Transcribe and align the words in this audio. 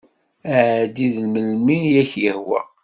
Ɛeddi-d 0.53 1.15
melmi 1.33 1.77
i 1.89 1.93
ak-yehwa. 2.01 2.61